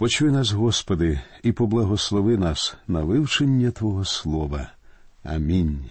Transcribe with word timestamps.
Почуй 0.00 0.30
нас, 0.30 0.52
Господи, 0.52 1.20
і 1.42 1.52
поблагослови 1.52 2.36
нас 2.36 2.76
на 2.88 3.00
вивчення 3.00 3.70
Твого 3.70 4.04
Слова. 4.04 4.72
Амінь. 5.24 5.84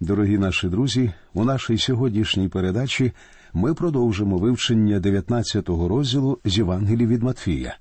Дорогі 0.00 0.38
наші 0.38 0.68
друзі, 0.68 1.12
у 1.34 1.44
нашій 1.44 1.78
сьогоднішній 1.78 2.48
передачі 2.48 3.12
ми 3.52 3.74
продовжимо 3.74 4.38
вивчення 4.38 5.00
19-го 5.00 5.88
розділу 5.88 6.38
з 6.44 6.58
Євангелії 6.58 7.06
від 7.06 7.22
Матфія. 7.22 7.76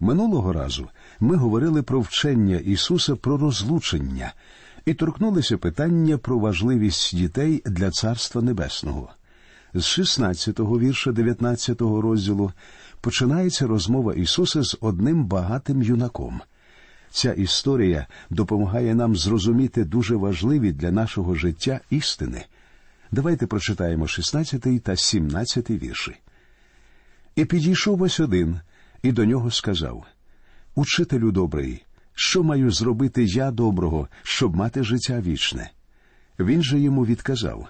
Минулого 0.00 0.52
разу 0.52 0.88
ми 1.20 1.36
говорили 1.36 1.82
про 1.82 2.00
вчення 2.00 2.56
Ісуса 2.56 3.16
про 3.16 3.36
розлучення 3.36 4.32
і 4.86 4.94
торкнулися 4.94 5.58
питання 5.58 6.18
про 6.18 6.38
важливість 6.38 7.16
дітей 7.16 7.62
для 7.66 7.90
Царства 7.90 8.42
Небесного. 8.42 9.10
З 9.74 9.98
16-го 9.98 10.78
вірша 10.78 11.10
19-го 11.10 12.00
розділу 12.00 12.52
починається 13.04 13.66
розмова 13.66 14.14
Ісуса 14.14 14.62
з 14.62 14.76
одним 14.80 15.24
багатим 15.24 15.82
юнаком. 15.82 16.40
Ця 17.10 17.32
історія 17.32 18.06
допомагає 18.30 18.94
нам 18.94 19.16
зрозуміти 19.16 19.84
дуже 19.84 20.16
важливі 20.16 20.72
для 20.72 20.90
нашого 20.90 21.34
життя 21.34 21.80
істини. 21.90 22.44
Давайте 23.12 23.46
прочитаємо 23.46 24.06
16 24.06 24.82
та 24.82 24.96
17 24.96 25.70
вірші. 25.70 26.16
І 27.36 27.44
підійшов 27.44 28.02
ось 28.02 28.20
один, 28.20 28.60
і 29.02 29.12
до 29.12 29.24
нього 29.24 29.50
сказав 29.50 30.06
Учителю 30.74 31.30
добрий, 31.30 31.84
що 32.14 32.42
маю 32.42 32.70
зробити 32.70 33.24
я 33.24 33.50
доброго, 33.50 34.08
щоб 34.22 34.56
мати 34.56 34.82
життя 34.82 35.20
вічне? 35.20 35.70
Він 36.38 36.62
же 36.62 36.80
йому 36.80 37.06
відказав 37.06 37.68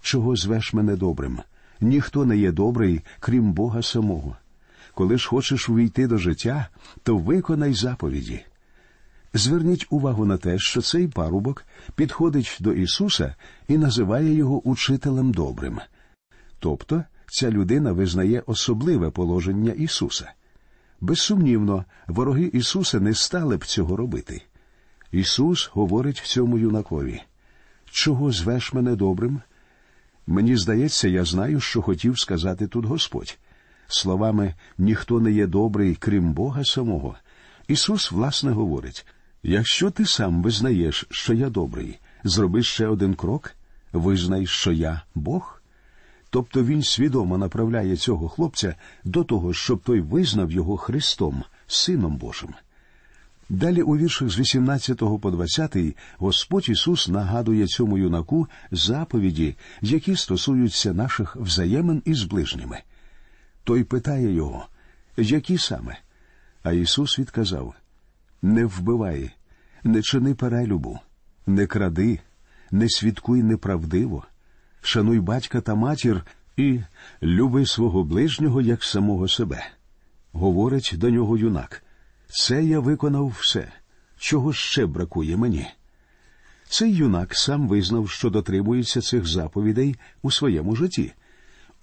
Чого 0.00 0.36
звеш 0.36 0.72
мене 0.72 0.96
добрим? 0.96 1.38
Ніхто 1.80 2.24
не 2.24 2.36
є 2.36 2.52
добрий, 2.52 3.00
крім 3.20 3.52
Бога 3.52 3.82
самого. 3.82 4.36
Коли 4.94 5.18
ж 5.18 5.28
хочеш 5.28 5.68
увійти 5.68 6.06
до 6.06 6.18
життя, 6.18 6.68
то 7.02 7.16
виконай 7.16 7.74
заповіді. 7.74 8.40
Зверніть 9.34 9.86
увагу 9.90 10.24
на 10.24 10.36
те, 10.36 10.58
що 10.58 10.82
цей 10.82 11.08
парубок 11.08 11.64
підходить 11.94 12.56
до 12.60 12.72
Ісуса 12.72 13.34
і 13.68 13.78
називає 13.78 14.34
його 14.34 14.68
учителем 14.68 15.32
добрим. 15.32 15.80
Тобто 16.58 17.04
ця 17.26 17.50
людина 17.50 17.92
визнає 17.92 18.42
особливе 18.46 19.10
положення 19.10 19.72
Ісуса. 19.72 20.32
Безсумнівно, 21.00 21.84
вороги 22.06 22.44
Ісуса 22.44 23.00
не 23.00 23.14
стали 23.14 23.56
б 23.56 23.66
цього 23.66 23.96
робити. 23.96 24.42
Ісус 25.12 25.70
говорить 25.72 26.22
цьому 26.24 26.58
юнакові 26.58 27.22
Чого 27.90 28.32
звеш 28.32 28.72
мене 28.72 28.96
добрим? 28.96 29.40
Мені 30.26 30.56
здається, 30.56 31.08
я 31.08 31.24
знаю, 31.24 31.60
що 31.60 31.82
хотів 31.82 32.18
сказати 32.18 32.66
тут 32.66 32.84
Господь. 32.84 33.38
Словами 33.94 34.54
ніхто 34.78 35.20
не 35.20 35.32
є 35.32 35.46
добрий, 35.46 35.94
крім 35.94 36.32
Бога 36.32 36.64
самого. 36.64 37.14
Ісус, 37.68 38.12
власне, 38.12 38.50
говорить 38.50 39.06
якщо 39.42 39.90
ти 39.90 40.06
сам 40.06 40.42
визнаєш, 40.42 41.06
що 41.10 41.34
я 41.34 41.50
добрий, 41.50 41.98
зроби 42.24 42.62
ще 42.62 42.86
один 42.86 43.14
крок, 43.14 43.54
визнай, 43.92 44.46
що 44.46 44.72
я 44.72 45.02
Бог. 45.14 45.62
Тобто 46.30 46.64
він 46.64 46.82
свідомо 46.82 47.38
направляє 47.38 47.96
цього 47.96 48.28
хлопця 48.28 48.74
до 49.04 49.24
того, 49.24 49.54
щоб 49.54 49.82
той 49.82 50.00
визнав 50.00 50.52
його 50.52 50.76
Христом, 50.76 51.44
Сином 51.66 52.16
Божим. 52.16 52.54
Далі 53.48 53.82
у 53.82 53.96
віршах 53.96 54.30
з 54.30 54.38
18 54.38 54.98
по 54.98 55.30
20 55.30 55.76
Господь 56.18 56.68
Ісус 56.68 57.08
нагадує 57.08 57.66
цьому 57.66 57.98
юнаку 57.98 58.48
заповіді, 58.70 59.54
які 59.80 60.16
стосуються 60.16 60.92
наших 60.92 61.36
взаємин 61.36 62.02
із 62.04 62.22
ближніми. 62.22 62.80
Той 63.64 63.84
питає 63.84 64.32
його, 64.32 64.66
які 65.16 65.58
саме? 65.58 65.98
А 66.62 66.72
Ісус 66.72 67.18
відказав 67.18 67.74
Не 68.42 68.64
вбивай, 68.64 69.30
не 69.84 70.02
чини 70.02 70.34
перелюбу, 70.34 71.00
не 71.46 71.66
кради, 71.66 72.20
не 72.70 72.88
свідкуй 72.88 73.42
неправдиво, 73.42 74.24
шануй 74.82 75.20
батька 75.20 75.60
та 75.60 75.74
матір 75.74 76.26
і 76.56 76.80
люби 77.22 77.66
свого 77.66 78.04
ближнього 78.04 78.60
як 78.60 78.84
самого 78.84 79.28
себе. 79.28 79.66
Говорить 80.32 80.94
до 80.94 81.10
нього 81.10 81.38
юнак. 81.38 81.82
Це 82.28 82.64
я 82.64 82.80
виконав 82.80 83.36
все, 83.40 83.72
чого 84.18 84.52
ще 84.52 84.86
бракує 84.86 85.36
мені. 85.36 85.66
Цей 86.68 86.94
юнак 86.94 87.34
сам 87.34 87.68
визнав, 87.68 88.10
що 88.10 88.30
дотримується 88.30 89.00
цих 89.00 89.26
заповідей 89.26 89.96
у 90.22 90.30
своєму 90.30 90.76
житті. 90.76 91.12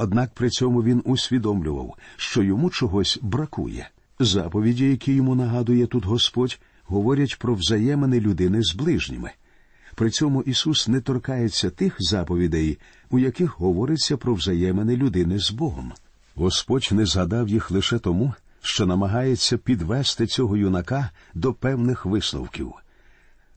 Однак 0.01 0.33
при 0.33 0.49
цьому 0.49 0.83
він 0.83 1.01
усвідомлював, 1.05 1.95
що 2.17 2.43
йому 2.43 2.69
чогось 2.69 3.19
бракує. 3.21 3.89
Заповіді, 4.19 4.89
які 4.89 5.13
йому 5.13 5.35
нагадує 5.35 5.87
тут 5.87 6.05
Господь, 6.05 6.59
говорять 6.83 7.39
про 7.39 7.55
взаємини 7.55 8.19
людини 8.19 8.63
з 8.63 8.75
ближніми. 8.75 9.31
При 9.95 10.09
цьому 10.09 10.41
Ісус 10.41 10.87
не 10.87 11.01
торкається 11.01 11.69
тих 11.69 11.95
заповідей, 11.99 12.77
у 13.09 13.19
яких 13.19 13.59
говориться 13.59 14.17
про 14.17 14.33
взаємини 14.33 14.95
людини 14.95 15.39
з 15.39 15.51
Богом. 15.51 15.93
Господь 16.35 16.89
не 16.91 17.05
згадав 17.05 17.49
їх 17.49 17.71
лише 17.71 17.99
тому, 17.99 18.33
що 18.61 18.85
намагається 18.85 19.57
підвести 19.57 20.27
цього 20.27 20.57
юнака 20.57 21.09
до 21.33 21.53
певних 21.53 22.05
висновків. 22.05 22.73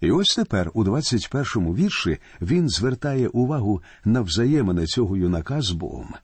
І 0.01 0.11
ось 0.11 0.35
тепер, 0.37 0.71
у 0.75 0.85
21-му 0.85 1.75
вірші, 1.75 2.19
він 2.41 2.69
звертає 2.69 3.29
увагу 3.29 3.83
на 4.05 4.21
взаємини 4.21 4.87
цього 4.87 5.17
юнака 5.17 5.63
з 5.63 5.71
Богом. 5.71 6.15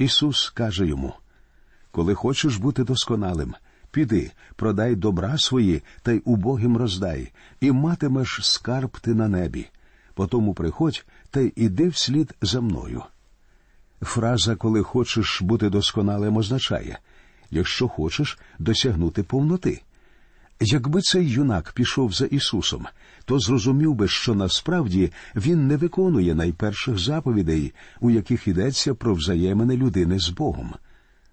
Ісус 0.00 0.50
каже 0.50 0.86
йому 0.86 1.14
Коли 1.90 2.14
хочеш 2.14 2.56
бути 2.56 2.84
досконалим, 2.84 3.54
піди, 3.90 4.30
продай 4.56 4.94
добра 4.94 5.38
свої 5.38 5.82
та 6.02 6.12
й 6.12 6.22
убогим 6.24 6.76
роздай, 6.76 7.32
і 7.60 7.72
матимеш 7.72 8.38
скарб 8.42 8.98
ти 9.00 9.14
на 9.14 9.28
небі. 9.28 9.68
Потому 10.14 10.54
приходь 10.54 11.06
та 11.30 11.40
й 11.40 11.52
іди 11.56 11.88
вслід 11.88 12.34
за 12.42 12.60
мною. 12.60 13.02
Фраза 14.02 14.56
Коли 14.56 14.82
хочеш 14.82 15.42
бути 15.42 15.70
досконалим 15.70 16.36
означає 16.36 16.98
якщо 17.50 17.88
хочеш 17.88 18.38
досягнути 18.58 19.22
повноти. 19.22 19.82
Якби 20.62 21.00
цей 21.00 21.28
юнак 21.28 21.72
пішов 21.72 22.12
за 22.12 22.26
Ісусом, 22.26 22.86
то 23.24 23.38
зрозумів 23.38 23.94
би, 23.94 24.08
що 24.08 24.34
насправді 24.34 25.12
він 25.36 25.66
не 25.66 25.76
виконує 25.76 26.34
найперших 26.34 26.98
заповідей, 26.98 27.72
у 28.00 28.10
яких 28.10 28.48
йдеться 28.48 28.94
про 28.94 29.14
взаємини 29.14 29.76
людини 29.76 30.18
з 30.18 30.28
Богом. 30.28 30.74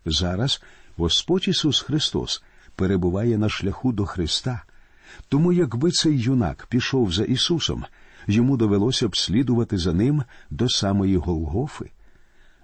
Зараз 0.06 0.62
Господь 0.98 1.48
Ісус 1.48 1.82
Христос 1.82 2.44
перебуває 2.76 3.38
на 3.38 3.50
шляху 3.50 3.92
до 3.92 4.06
Христа. 4.06 4.64
Тому, 5.30 5.54
якби 5.54 5.92
цей 5.92 6.20
юнак 6.20 6.68
пішов 6.70 7.14
за 7.14 7.24
Ісусом, 7.24 7.86
йому 8.28 8.58
довелося 8.58 9.08
б 9.08 9.18
слідувати 9.18 9.78
за 9.78 9.94
ним 9.94 10.24
до 10.50 10.70
самої 10.70 11.18
Голгофи. 11.18 11.90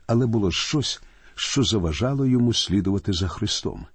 Але 0.08 0.26
було 0.26 0.52
щось, 0.52 1.02
що 1.36 1.64
заважало 1.64 2.26
йому 2.26 2.54
слідувати 2.54 3.14
за 3.14 3.28
Христом. 3.28 3.86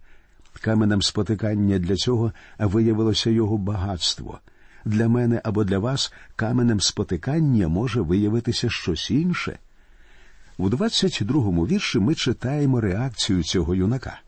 Каменем 0.58 1.02
спотикання 1.02 1.78
для 1.78 1.96
цього 1.96 2.32
виявилося 2.58 3.30
його 3.30 3.58
багатство. 3.58 4.40
Для 4.84 5.08
мене 5.08 5.40
або 5.44 5.64
для 5.64 5.78
вас 5.78 6.12
каменем 6.36 6.80
спотикання 6.80 7.68
може 7.68 8.00
виявитися 8.00 8.70
щось 8.70 9.10
інше. 9.10 9.58
У 10.58 10.68
22-му 10.68 11.66
вірші 11.66 11.98
ми 11.98 12.14
читаємо 12.14 12.80
реакцію 12.80 13.42
цього 13.42 13.74
юнака. 13.74 14.20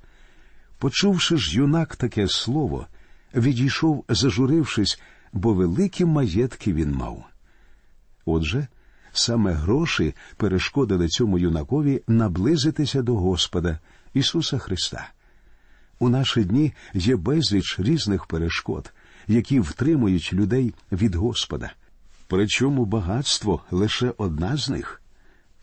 Почувши 0.78 1.36
ж 1.36 1.56
юнак 1.56 1.96
таке 1.96 2.28
слово, 2.28 2.86
відійшов, 3.34 4.04
зажурившись, 4.08 5.00
бо 5.32 5.54
великі 5.54 6.04
маєтки 6.04 6.72
він 6.72 6.92
мав. 6.92 7.24
Отже, 8.24 8.66
Саме 9.12 9.52
гроші 9.52 10.14
перешкодили 10.36 11.08
цьому 11.08 11.38
юнакові 11.38 12.02
наблизитися 12.08 13.02
до 13.02 13.16
Господа 13.16 13.78
Ісуса 14.14 14.58
Христа. 14.58 15.08
У 16.02 16.08
наші 16.08 16.44
дні 16.44 16.72
є 16.94 17.16
безліч 17.16 17.76
різних 17.78 18.26
перешкод, 18.26 18.92
які 19.28 19.60
втримують 19.60 20.32
людей 20.32 20.74
від 20.92 21.14
Господа. 21.14 21.72
Причому 22.26 22.84
багатство 22.84 23.62
лише 23.70 24.14
одна 24.16 24.56
з 24.56 24.70
них. 24.70 25.02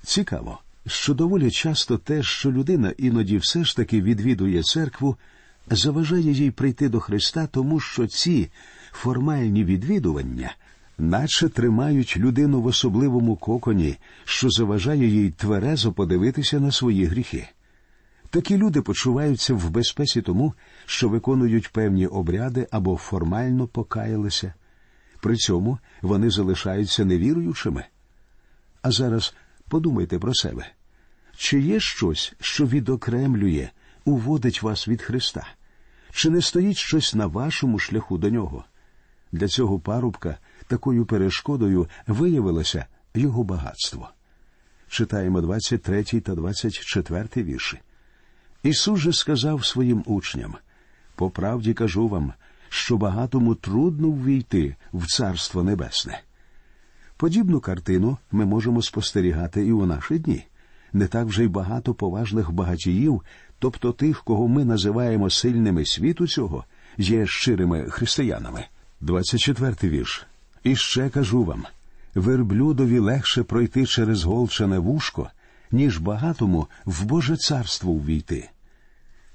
Цікаво, 0.03 0.59
що 0.87 1.13
доволі 1.13 1.51
часто 1.51 1.97
те, 1.97 2.23
що 2.23 2.51
людина 2.51 2.93
іноді 2.97 3.37
все 3.37 3.63
ж 3.63 3.75
таки 3.75 4.01
відвідує 4.01 4.63
церкву, 4.63 5.17
заважає 5.69 6.31
їй 6.31 6.51
прийти 6.51 6.89
до 6.89 6.99
Христа, 6.99 7.47
тому 7.47 7.79
що 7.79 8.07
ці 8.07 8.49
формальні 8.91 9.63
відвідування 9.63 10.55
наче 10.97 11.49
тримають 11.49 12.17
людину 12.17 12.61
в 12.61 12.65
особливому 12.65 13.35
коконі, 13.35 13.97
що 14.25 14.49
заважає 14.49 15.07
їй 15.07 15.31
тверезо 15.31 15.91
подивитися 15.91 16.59
на 16.59 16.71
свої 16.71 17.05
гріхи. 17.05 17.47
Такі 18.29 18.57
люди 18.57 18.81
почуваються 18.81 19.53
в 19.53 19.69
безпеці 19.69 20.21
тому, 20.21 20.53
що 20.85 21.09
виконують 21.09 21.71
певні 21.71 22.07
обряди 22.07 22.67
або 22.71 22.97
формально 22.97 23.67
покаялися. 23.67 24.53
При 25.21 25.35
цьому 25.35 25.79
вони 26.01 26.29
залишаються 26.29 27.05
невіруючими. 27.05 27.83
А 28.81 28.91
зараз 28.91 29.35
подумайте 29.69 30.19
про 30.19 30.33
себе 30.33 30.65
чи 31.37 31.59
є 31.59 31.79
щось, 31.79 32.33
що 32.39 32.65
відокремлює, 32.65 33.69
уводить 34.05 34.61
вас 34.61 34.87
від 34.87 35.01
Христа? 35.01 35.47
Чи 36.11 36.29
не 36.29 36.41
стоїть 36.41 36.77
щось 36.77 37.15
на 37.15 37.27
вашому 37.27 37.79
шляху 37.79 38.17
до 38.17 38.29
нього? 38.29 38.65
Для 39.31 39.47
цього 39.47 39.79
парубка 39.79 40.37
такою 40.67 41.05
перешкодою 41.05 41.89
виявилося 42.07 42.85
його 43.13 43.43
багатство. 43.43 44.09
Читаємо 44.87 45.41
23 45.41 46.03
та 46.03 46.35
24 46.35 47.43
вірші. 47.43 47.79
Ісус 48.63 48.99
же 48.99 49.13
сказав 49.13 49.65
своїм 49.65 50.03
учням 50.05 50.55
по 51.17 51.29
правді 51.29 51.73
кажу 51.73 52.07
вам, 52.07 52.33
що 52.69 52.97
багатому 52.97 53.55
трудно 53.55 54.09
ввійти 54.09 54.75
в 54.93 55.07
Царство 55.07 55.63
Небесне. 55.63 56.21
Подібну 57.17 57.59
картину 57.59 58.17
ми 58.31 58.45
можемо 58.45 58.81
спостерігати 58.81 59.65
і 59.65 59.71
у 59.71 59.85
наші 59.85 60.19
дні. 60.19 60.45
Не 60.93 61.07
так 61.07 61.25
вже 61.25 61.43
й 61.43 61.47
багато 61.47 61.93
поважних 61.93 62.51
багатіїв, 62.51 63.21
тобто 63.59 63.91
тих, 63.91 64.23
кого 64.23 64.47
ми 64.47 64.65
називаємо 64.65 65.29
сильними 65.29 65.85
світу 65.85 66.27
цього, 66.27 66.65
є 66.97 67.27
щирими 67.27 67.85
християнами. 67.89 68.65
24-й 69.01 69.89
вірш. 69.89 70.27
І 70.63 70.75
ще 70.75 71.09
кажу 71.09 71.43
вам 71.43 71.65
верблюдові 72.15 72.99
легше 72.99 73.43
пройти 73.43 73.85
через 73.85 74.23
голчане 74.23 74.79
вушко, 74.79 75.29
ніж 75.71 75.97
багатому 75.97 76.67
в 76.85 77.05
Боже 77.05 77.37
царство 77.37 77.93
ввійти. 77.93 78.49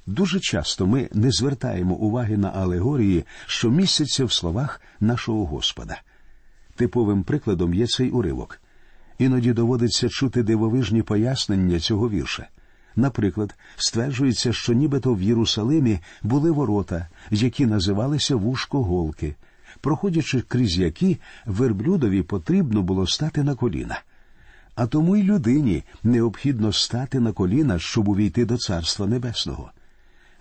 Дуже 0.07 0.41
часто 0.41 0.87
ми 0.87 1.09
не 1.13 1.31
звертаємо 1.31 1.95
уваги 1.95 2.37
на 2.37 2.49
алегорії, 2.49 3.25
що 3.47 3.71
містяться 3.71 4.25
в 4.25 4.33
словах 4.33 4.81
нашого 5.01 5.47
Господа. 5.47 6.01
Типовим 6.77 7.23
прикладом 7.23 7.75
є 7.75 7.87
цей 7.87 8.11
уривок. 8.11 8.61
Іноді 9.19 9.53
доводиться 9.53 10.09
чути 10.09 10.43
дивовижні 10.43 11.03
пояснення 11.03 11.81
цього 11.81 12.11
вірша. 12.11 12.49
Наприклад, 12.97 13.55
стверджується, 13.77 14.53
що 14.53 14.73
нібито 14.73 15.15
в 15.15 15.23
Єрусалимі 15.23 15.99
були 16.23 16.51
ворота, 16.51 17.09
які 17.31 17.67
називалися 17.67 18.37
вушко 18.37 18.83
голки, 18.83 19.35
проходячи 19.81 20.41
крізь 20.41 20.79
які 20.79 21.19
верблюдові 21.47 22.23
потрібно 22.23 22.83
було 22.83 23.07
стати 23.07 23.43
на 23.43 23.55
коліна. 23.55 24.01
А 24.75 24.87
тому 24.87 25.17
й 25.17 25.23
людині 25.23 25.85
необхідно 26.03 26.73
стати 26.73 27.21
на 27.21 27.33
коліна, 27.33 27.79
щоб 27.79 28.09
увійти 28.09 28.45
до 28.45 28.59
Царства 28.59 29.07
Небесного. 29.07 29.71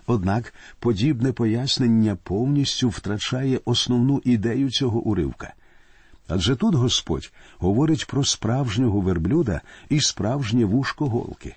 Однак 0.06 0.54
подібне 0.78 1.32
пояснення 1.32 2.16
повністю 2.22 2.88
втрачає 2.88 3.60
основну 3.64 4.20
ідею 4.24 4.70
цього 4.70 5.00
уривка. 5.00 5.54
Адже 6.28 6.56
тут 6.56 6.74
Господь 6.74 7.32
говорить 7.58 8.06
про 8.06 8.24
справжнього 8.24 9.00
верблюда 9.00 9.60
і 9.88 10.00
справжнє 10.00 10.64
вушко 10.64 11.08
голки. 11.08 11.54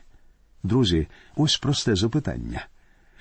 Друзі, 0.63 1.07
ось 1.35 1.57
просте 1.57 1.95
запитання. 1.95 2.67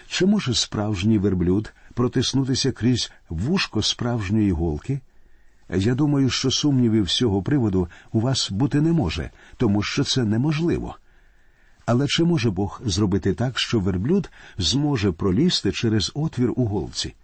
Чи 0.09 0.27
може 0.27 0.55
справжній 0.55 1.19
верблюд 1.19 1.73
протиснутися 1.95 2.73
крізь 2.73 3.13
вушко 3.29 3.83
справжньої 3.83 4.53
голки? 4.53 5.01
Я 5.69 5.95
думаю, 5.95 6.31
що 6.31 6.51
сумнівів 6.51 7.11
з 7.11 7.17
цього 7.17 7.43
приводу 7.43 7.89
у 8.13 8.21
вас 8.21 8.51
бути 8.51 8.81
не 8.81 8.93
може, 8.93 9.31
тому 9.57 9.83
що 9.83 10.05
це 10.05 10.25
неможливо. 10.25 10.97
Але 11.87 12.07
чи 12.07 12.25
може 12.25 12.51
Бог 12.51 12.81
зробити 12.85 13.35
так, 13.35 13.59
що 13.59 13.81
верблюд 13.81 14.31
зможе 14.59 15.13
пролізти 15.13 15.73
через 15.73 16.13
отвір 16.15 16.53
у 16.57 16.67
голці? 16.67 17.15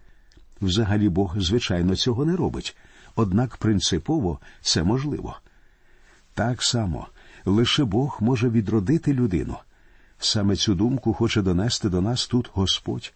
Взагалі 0.61 1.09
Бог, 1.09 1.35
звичайно, 1.39 1.95
цього 1.95 2.25
не 2.25 2.35
робить, 2.35 2.77
однак 3.15 3.57
принципово 3.57 4.39
це 4.61 4.83
можливо. 4.83 5.35
Так 6.33 6.63
само 6.63 7.07
лише 7.45 7.83
Бог 7.83 8.17
може 8.21 8.49
відродити 8.49 9.13
людину. 9.13 9.57
Саме 10.19 10.55
цю 10.55 10.75
думку 10.75 11.13
хоче 11.13 11.41
донести 11.41 11.89
до 11.89 12.01
нас 12.01 12.27
тут 12.27 12.49
Господь. 12.53 13.13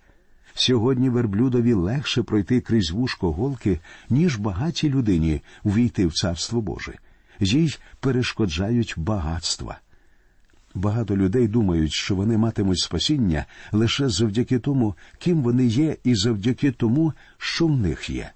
Сьогодні 0.58 1.10
верблюдові 1.10 1.74
легше 1.74 2.24
пройти 2.24 2.62
крізь 2.62 2.92
вушко 2.92 3.32
голки, 3.32 3.80
ніж 4.10 4.38
багатій 4.38 4.90
людині 4.90 5.42
увійти 5.64 6.08
в 6.08 6.14
Царство 6.14 6.62
Боже. 6.62 6.94
Їй 7.40 7.78
перешкоджають 8.00 8.94
багатства. 8.98 9.80
Багато 10.74 11.18
людей 11.18 11.48
думають, 11.48 11.92
що 11.94 12.16
вони 12.16 12.38
матимуть 12.38 12.80
спасіння 12.80 13.46
лише 13.72 14.10
завдяки 14.10 14.60
тому, 14.60 14.96
ким 15.20 15.42
вони 15.42 15.66
є, 15.66 15.98
і 16.04 16.16
завдяки 16.16 16.72
тому, 16.72 17.14
що 17.38 17.68
в 17.68 17.80
них 17.80 18.10
є. 18.10 18.32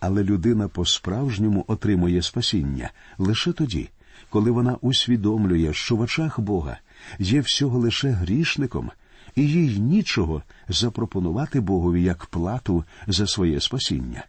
Але 0.00 0.24
людина 0.24 0.68
по-справжньому 0.68 1.64
отримує 1.68 2.22
спасіння 2.22 2.90
лише 3.18 3.52
тоді, 3.52 3.88
коли 4.30 4.50
вона 4.50 4.76
усвідомлює, 4.80 5.72
що 5.72 5.96
в 5.96 6.00
очах 6.00 6.40
Бога 6.40 6.78
є 7.18 7.40
всього 7.40 7.78
лише 7.78 8.10
грішником, 8.10 8.90
і 9.36 9.42
їй 9.42 9.80
нічого 9.80 10.42
запропонувати 10.68 11.60
Богові 11.60 12.02
як 12.02 12.26
плату 12.26 12.84
за 13.06 13.26
своє 13.26 13.60
спасіння. 13.60 14.24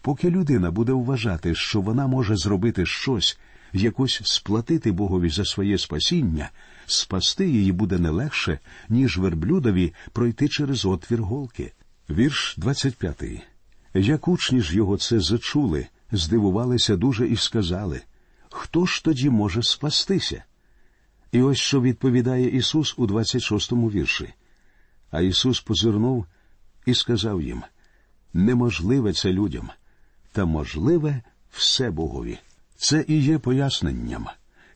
Поки 0.00 0.30
людина 0.30 0.70
буде 0.70 0.92
вважати, 0.92 1.54
що 1.54 1.80
вона 1.80 2.06
може 2.06 2.36
зробити 2.36 2.86
щось, 2.86 3.38
якось 3.72 4.20
сплатити 4.24 4.92
Богові 4.92 5.30
за 5.30 5.44
своє 5.44 5.78
спасіння, 5.78 6.50
спасти 6.86 7.48
її 7.48 7.72
буде 7.72 7.98
не 7.98 8.10
легше, 8.10 8.58
ніж 8.88 9.18
верблюдові 9.18 9.94
пройти 10.12 10.48
через 10.48 10.84
отвір 10.84 11.22
голки. 11.22 11.72
Вірш 12.10 12.54
25. 12.58 13.22
Як 13.94 14.28
учні 14.28 14.60
ж 14.60 14.76
його 14.76 14.96
це 14.96 15.20
зачули, 15.20 15.86
здивувалися 16.12 16.96
дуже 16.96 17.28
і 17.28 17.36
сказали 17.36 18.00
Хто 18.50 18.86
ж 18.86 19.04
тоді 19.04 19.30
може 19.30 19.62
спастися? 19.62 20.44
І 21.32 21.42
ось 21.42 21.58
що 21.58 21.80
відповідає 21.80 22.48
Ісус 22.48 22.94
у 22.98 23.06
26-му 23.06 23.90
вірші. 23.90 24.34
А 25.10 25.20
Ісус 25.20 25.60
позирнув 25.60 26.26
і 26.86 26.94
сказав 26.94 27.42
їм 27.42 27.62
неможливе 28.32 29.12
це 29.12 29.32
людям, 29.32 29.70
та 30.32 30.44
можливе 30.44 31.22
все 31.50 31.90
Богові. 31.90 32.38
Це 32.76 33.04
і 33.08 33.22
є 33.22 33.38
поясненням. 33.38 34.26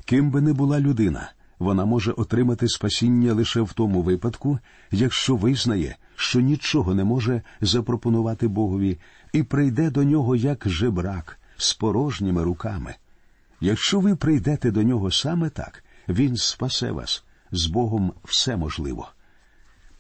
Ким 0.05 0.31
би 0.31 0.41
не 0.41 0.53
була 0.53 0.81
людина, 0.81 1.33
вона 1.59 1.85
може 1.85 2.12
отримати 2.12 2.69
спасіння 2.69 3.33
лише 3.33 3.61
в 3.61 3.73
тому 3.73 4.03
випадку, 4.03 4.59
якщо 4.91 5.37
визнає, 5.37 5.97
що 6.17 6.41
нічого 6.41 6.95
не 6.95 7.05
може 7.05 7.43
запропонувати 7.61 8.49
Богові, 8.49 8.99
і 9.33 9.43
прийде 9.43 9.91
до 9.91 10.05
нього 10.05 10.37
як 10.37 10.69
жебрак 10.69 11.39
з 11.56 11.75
порожніми 11.75 12.43
руками. 12.43 12.95
Якщо 13.61 14.01
ви 14.01 14.17
прийдете 14.17 14.71
до 14.71 14.83
нього 14.83 15.11
саме 15.11 15.51
так, 15.51 15.84
він 16.09 16.37
спасе 16.37 16.91
вас 16.91 17.25
з 17.53 17.67
Богом 17.67 18.12
все 18.25 18.56
можливо. 18.56 19.09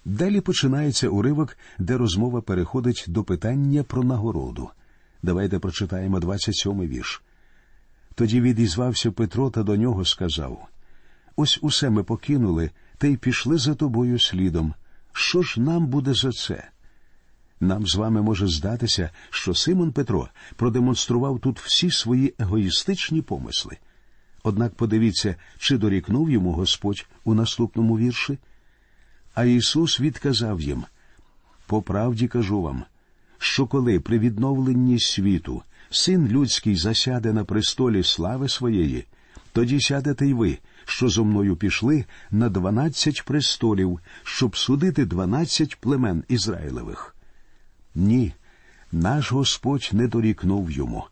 Далі 0.04 0.40
починається 0.40 1.08
уривок, 1.08 1.56
де 1.78 1.96
розмова 1.96 2.40
переходить 2.40 3.04
до 3.08 3.24
питання 3.24 3.82
про 3.82 4.02
нагороду. 4.02 4.70
Давайте 5.22 5.58
прочитаємо 5.58 6.18
27-й 6.18 6.86
вірш. 6.86 7.22
Тоді 8.14 8.40
відізвався 8.40 9.10
Петро 9.12 9.50
та 9.50 9.62
до 9.62 9.76
нього 9.76 10.04
сказав 10.04 10.68
Ось 11.36 11.58
усе 11.62 11.90
ми 11.90 12.02
покинули 12.02 12.70
та 12.98 13.06
й 13.06 13.16
пішли 13.16 13.58
за 13.58 13.74
тобою 13.74 14.18
слідом. 14.18 14.74
Що 15.12 15.42
ж 15.42 15.60
нам 15.60 15.86
буде 15.86 16.14
за 16.14 16.30
це? 16.30 16.68
Нам 17.60 17.86
з 17.86 17.94
вами 17.94 18.22
може 18.22 18.46
здатися, 18.46 19.10
що 19.30 19.54
Симон 19.54 19.92
Петро 19.92 20.28
продемонстрував 20.56 21.40
тут 21.40 21.60
всі 21.60 21.90
свої 21.90 22.34
егоїстичні 22.38 23.22
помисли. 23.22 23.76
Однак 24.46 24.74
подивіться, 24.74 25.36
чи 25.58 25.78
дорікнув 25.78 26.30
йому 26.30 26.52
Господь 26.52 27.06
у 27.24 27.34
наступному 27.34 27.98
вірші. 27.98 28.38
А 29.34 29.44
Ісус 29.44 30.00
відказав 30.00 30.60
їм 30.60 30.84
по 31.66 31.82
правді 31.82 32.28
кажу 32.28 32.62
вам, 32.62 32.84
що 33.38 33.66
коли 33.66 34.00
при 34.00 34.18
відновленні 34.18 35.00
світу 35.00 35.62
син 35.90 36.28
людський 36.28 36.76
засяде 36.76 37.32
на 37.32 37.44
престолі 37.44 38.02
слави 38.02 38.48
своєї, 38.48 39.06
тоді 39.52 39.80
сядете 39.80 40.26
й 40.26 40.32
ви, 40.32 40.58
що 40.84 41.08
зо 41.08 41.24
мною 41.24 41.56
пішли 41.56 42.04
на 42.30 42.48
дванадцять 42.48 43.24
престолів, 43.24 44.00
щоб 44.24 44.56
судити 44.56 45.04
дванадцять 45.04 45.80
племен 45.80 46.24
Ізраїлевих. 46.28 47.16
Ні, 47.94 48.32
наш 48.92 49.32
Господь 49.32 49.90
не 49.92 50.08
дорікнув 50.08 50.70
йому. 50.70 51.04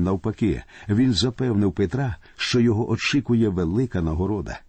Навпаки, 0.00 0.62
він 0.88 1.12
запевнив 1.12 1.72
Петра, 1.72 2.16
що 2.36 2.60
його 2.60 2.90
очікує 2.90 3.48
велика 3.48 4.02
нагорода. 4.02 4.60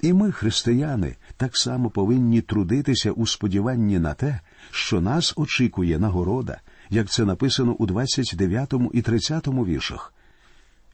І 0.00 0.12
ми, 0.12 0.32
християни, 0.32 1.16
так 1.36 1.56
само 1.56 1.90
повинні 1.90 2.40
трудитися 2.40 3.12
у 3.12 3.26
сподіванні 3.26 3.98
на 3.98 4.14
те, 4.14 4.40
що 4.70 5.00
нас 5.00 5.34
очікує 5.36 5.98
нагорода, 5.98 6.60
як 6.90 7.10
це 7.10 7.24
написано 7.24 7.72
у 7.72 7.86
29 7.86 8.74
і 8.92 9.02
30 9.02 9.48
віршах. 9.48 10.14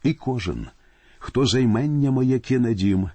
І 0.03 0.15
кожен, 0.15 0.67
хто 1.19 1.47
займення 1.47 2.11
моє 2.11 2.39
кине 2.39 2.75
дім, 2.75 3.11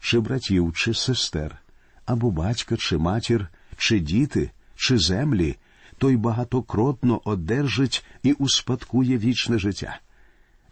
чи 0.00 0.20
братів, 0.20 0.72
чи 0.74 0.94
сестер, 0.94 1.58
або 2.06 2.30
батька, 2.30 2.76
чи 2.76 2.98
матір, 2.98 3.48
чи 3.76 4.00
діти, 4.00 4.50
чи 4.76 4.98
землі, 4.98 5.56
той 6.00 6.16
багатокротно 6.16 7.20
одержить 7.24 8.04
і 8.22 8.32
успадкує 8.32 9.18
вічне 9.18 9.58
життя. 9.58 10.00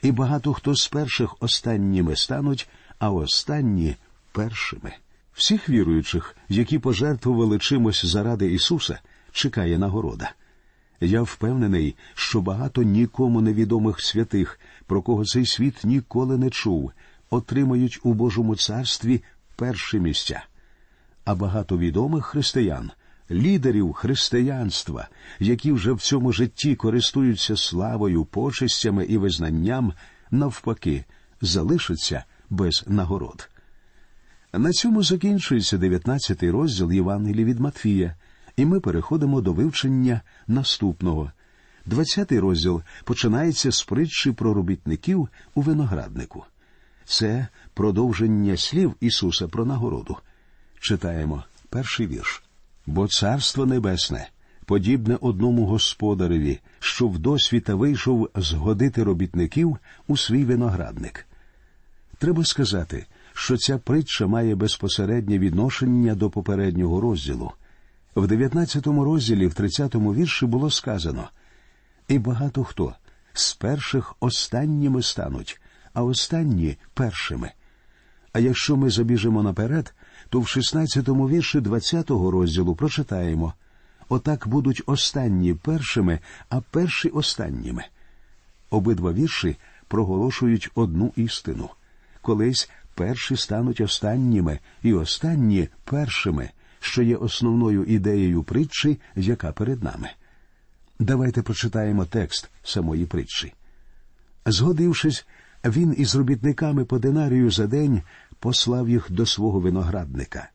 І 0.02 0.12
багато 0.12 0.52
хто 0.52 0.74
з 0.74 0.88
перших 0.88 1.36
останніми 1.40 2.16
стануть, 2.16 2.68
а 2.98 3.10
останні 3.10 3.96
першими. 4.32 4.92
Всіх 5.32 5.68
віруючих, 5.68 6.36
які 6.48 6.78
пожертвували 6.78 7.58
чимось 7.58 8.04
заради 8.04 8.52
Ісуса, 8.52 8.98
чекає 9.32 9.78
нагорода. 9.78 10.32
Я 11.00 11.22
впевнений, 11.22 11.96
що 12.14 12.40
багато 12.40 12.82
нікому 12.82 13.40
невідомих 13.40 14.00
святих, 14.00 14.60
про 14.86 15.02
кого 15.02 15.24
цей 15.24 15.46
світ 15.46 15.84
ніколи 15.84 16.38
не 16.38 16.50
чув, 16.50 16.92
отримають 17.30 18.00
у 18.02 18.14
Божому 18.14 18.56
царстві 18.56 19.22
перші 19.56 20.00
місця. 20.00 20.44
А 21.24 21.34
багато 21.34 21.78
відомих 21.78 22.24
християн, 22.24 22.90
лідерів 23.30 23.92
християнства, 23.92 25.08
які 25.38 25.72
вже 25.72 25.92
в 25.92 26.00
цьому 26.00 26.32
житті 26.32 26.74
користуються 26.74 27.56
славою, 27.56 28.24
почестями 28.24 29.04
і 29.04 29.16
визнанням, 29.16 29.92
навпаки, 30.30 31.04
залишаться 31.40 32.24
без 32.50 32.84
нагород. 32.86 33.48
На 34.52 34.72
цьому 34.72 35.02
закінчується 35.02 35.76
19-й 35.76 36.50
розділ 36.50 36.92
Євангелії 36.92 37.44
від 37.44 37.60
Матфія, 37.60 38.14
і 38.56 38.66
ми 38.66 38.80
переходимо 38.80 39.40
до 39.40 39.52
вивчення 39.52 40.20
наступного. 40.46 41.32
20-й 41.86 42.38
розділ 42.38 42.82
починається 43.04 43.72
з 43.72 43.82
притчі 43.82 44.32
про 44.32 44.54
робітників 44.54 45.28
у 45.54 45.62
винограднику. 45.62 46.44
Це 47.04 47.48
продовження 47.74 48.56
слів 48.56 48.94
Ісуса 49.00 49.48
про 49.48 49.64
нагороду. 49.64 50.16
Читаємо 50.80 51.44
перший 51.70 52.06
вірш. 52.06 52.47
Бо 52.88 53.08
Царство 53.08 53.66
Небесне 53.66 54.28
подібне 54.64 55.18
одному 55.20 55.66
господареві, 55.66 56.60
що 56.78 57.08
в 57.08 57.18
досвіта 57.18 57.74
вийшов 57.74 58.30
згодити 58.34 59.02
робітників 59.02 59.78
у 60.06 60.16
свій 60.16 60.44
виноградник. 60.44 61.26
Треба 62.18 62.44
сказати, 62.44 63.06
що 63.32 63.56
ця 63.56 63.78
притча 63.78 64.26
має 64.26 64.54
безпосереднє 64.54 65.38
відношення 65.38 66.14
до 66.14 66.30
попереднього 66.30 67.00
розділу. 67.00 67.52
В 68.14 68.26
19 68.26 68.86
розділі, 68.86 69.46
в 69.46 69.54
30 69.54 69.94
вірші 69.94 70.46
було 70.46 70.70
сказано 70.70 71.28
і 72.08 72.18
багато 72.18 72.64
хто 72.64 72.94
з 73.32 73.54
перших 73.54 74.14
останніми 74.20 75.02
стануть, 75.02 75.60
а 75.94 76.02
останні 76.02 76.78
першими. 76.94 77.52
А 78.32 78.38
якщо 78.38 78.76
ми 78.76 78.90
забіжимо 78.90 79.42
наперед, 79.42 79.94
то 80.28 80.40
в 80.40 80.44
16-му 80.44 81.28
вірші 81.28 81.58
20-го 81.58 82.30
розділу 82.30 82.74
прочитаємо 82.74 83.54
Отак 84.08 84.48
будуть 84.48 84.82
останні 84.86 85.54
першими, 85.54 86.18
а 86.48 86.60
перші 86.60 87.08
останніми. 87.08 87.84
Обидва 88.70 89.12
вірші 89.12 89.56
проголошують 89.88 90.70
одну 90.74 91.12
істину 91.16 91.70
колись 92.28 92.70
перші 92.94 93.36
стануть 93.36 93.80
останніми, 93.80 94.58
і 94.82 94.92
останні 94.92 95.68
першими, 95.84 96.50
що 96.80 97.02
є 97.02 97.16
основною 97.16 97.84
ідеєю 97.84 98.42
притчі, 98.42 99.00
яка 99.16 99.52
перед 99.52 99.82
нами. 99.82 100.10
Давайте 100.98 101.42
прочитаємо 101.42 102.04
текст 102.04 102.50
самої 102.62 103.06
притчі. 103.06 103.54
Згодившись, 104.46 105.26
він 105.64 105.94
із 105.98 106.16
робітниками 106.16 106.84
по 106.84 106.98
динарію 106.98 107.50
за 107.50 107.66
день 107.66 108.02
послав 108.40 108.88
їх 108.88 109.06
до 109.10 109.26
свого 109.26 109.60
виноградника. 109.60 110.50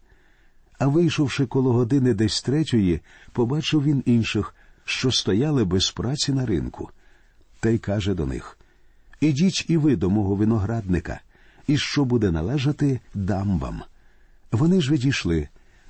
А 0.79 0.87
вийшовши 0.87 1.45
коло 1.45 1.73
години 1.73 2.13
десь 2.13 2.41
третьої, 2.41 3.01
побачив 3.31 3.83
він 3.83 4.03
інших, 4.05 4.55
що 4.85 5.11
стояли 5.11 5.65
без 5.65 5.91
праці 5.91 6.33
на 6.33 6.45
ринку, 6.45 6.89
та 7.59 7.69
й 7.69 7.77
каже 7.77 8.13
до 8.13 8.25
них 8.25 8.57
Ідіть 9.19 9.65
і 9.67 9.77
ви 9.77 9.95
до 9.95 10.09
мого 10.09 10.35
виноградника, 10.35 11.19
і 11.67 11.77
що 11.77 12.05
буде 12.05 12.31
належати, 12.31 12.99
дам 13.13 13.59
вам. 13.59 13.83
Вони 14.51 14.81
ж 14.81 14.91
відійшли, 14.91 15.47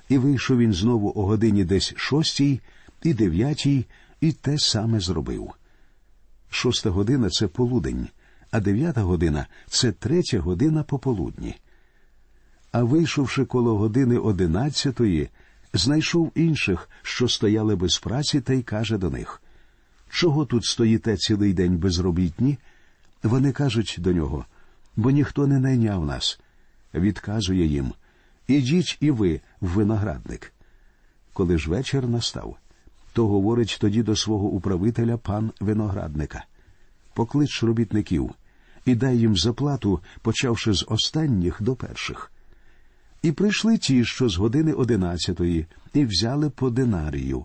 і 0.08 0.18
вийшов 0.18 0.58
він 0.58 0.72
знову 0.72 1.12
о 1.16 1.26
годині 1.26 1.64
десь 1.64 1.94
шостій 1.96 2.60
і 3.02 3.14
дев'ятій, 3.14 3.86
і 4.20 4.32
те 4.32 4.58
саме 4.58 5.00
зробив. 5.00 5.50
Шоста 6.50 6.90
година 6.90 7.30
це 7.30 7.48
полудень, 7.48 8.08
а 8.50 8.60
дев'ята 8.60 9.02
година 9.02 9.46
це 9.68 9.92
третя 9.92 10.40
година 10.40 10.82
пополудні. 10.82 11.56
А 12.74 12.82
вийшовши 12.82 13.44
коло 13.44 13.78
години 13.78 14.18
одинадцятої, 14.18 15.28
знайшов 15.72 16.32
інших, 16.34 16.88
що 17.02 17.28
стояли 17.28 17.76
без 17.76 17.98
праці, 17.98 18.40
та 18.40 18.52
й 18.52 18.62
каже 18.62 18.98
до 18.98 19.10
них 19.10 19.42
Чого 20.10 20.46
тут 20.46 20.64
стоїте 20.64 21.16
цілий 21.16 21.52
день 21.52 21.76
безробітні? 21.78 22.58
Вони 23.22 23.52
кажуть 23.52 23.96
до 23.98 24.12
нього 24.12 24.44
бо 24.96 25.10
ніхто 25.10 25.46
не 25.46 25.58
найняв 25.58 26.06
нас. 26.06 26.40
Відказує 26.94 27.66
їм 27.66 27.92
Ідіть 28.48 28.98
і 29.00 29.10
ви 29.10 29.40
в 29.60 29.68
виноградник. 29.68 30.52
Коли 31.32 31.58
ж 31.58 31.70
вечір 31.70 32.08
настав, 32.08 32.56
то 33.12 33.28
говорить 33.28 33.78
тоді 33.80 34.02
до 34.02 34.16
свого 34.16 34.46
управителя 34.46 35.16
пан 35.16 35.52
виноградника 35.60 36.44
Поклич 37.14 37.62
робітників 37.62 38.30
і 38.84 38.94
дай 38.94 39.18
їм 39.18 39.36
заплату, 39.36 40.00
почавши 40.22 40.72
з 40.72 40.84
останніх 40.88 41.62
до 41.62 41.76
перших. 41.76 42.30
І 43.24 43.32
прийшли 43.32 43.78
ті, 43.78 44.04
що 44.04 44.28
з 44.28 44.36
години 44.36 44.72
одинадцятої, 44.72 45.66
і 45.94 46.04
взяли 46.04 46.50
по 46.50 46.70
динарію. 46.70 47.44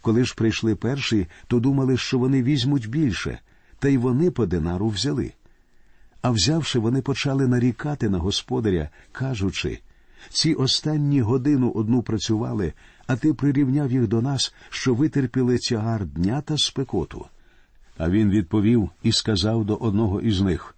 Коли 0.00 0.24
ж 0.24 0.34
прийшли 0.34 0.74
перші, 0.74 1.26
то 1.46 1.60
думали, 1.60 1.96
що 1.96 2.18
вони 2.18 2.42
візьмуть 2.42 2.88
більше, 2.88 3.38
та 3.78 3.88
й 3.88 3.96
вони 3.96 4.30
по 4.30 4.46
динару 4.46 4.88
взяли. 4.88 5.32
А 6.22 6.30
взявши, 6.30 6.78
вони 6.78 7.02
почали 7.02 7.48
нарікати 7.48 8.08
на 8.08 8.18
господаря, 8.18 8.88
кажучи 9.12 9.80
ці 10.28 10.54
останні 10.54 11.20
годину 11.20 11.70
одну 11.70 12.02
працювали, 12.02 12.72
а 13.06 13.16
ти 13.16 13.34
прирівняв 13.34 13.92
їх 13.92 14.08
до 14.08 14.22
нас, 14.22 14.54
що 14.70 14.94
витерпіли 14.94 15.58
тягар 15.58 16.06
дня 16.06 16.40
та 16.40 16.58
спекоту. 16.58 17.26
А 17.98 18.10
він 18.10 18.30
відповів 18.30 18.90
і 19.02 19.12
сказав 19.12 19.64
до 19.64 19.74
одного 19.74 20.20
із 20.20 20.40
них 20.40 20.76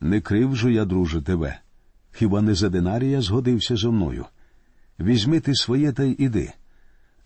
Не 0.00 0.20
кривжу 0.20 0.68
я, 0.68 0.84
друже, 0.84 1.22
тебе. 1.22 1.60
Хіба 2.18 2.42
не 2.42 2.54
за 2.54 2.68
динарія 2.68 3.20
згодився 3.20 3.76
зо 3.76 3.92
мною? 3.92 4.26
Візьми 5.00 5.40
ти 5.40 5.54
своє 5.54 5.92
та 5.92 6.04
й 6.04 6.16
іди. 6.18 6.52